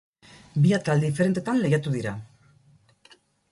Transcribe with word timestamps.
Bi 0.63 0.73
atal 0.77 1.03
diferentetan 1.03 1.61
lehiatu 1.65 1.95
dira. 1.99 2.17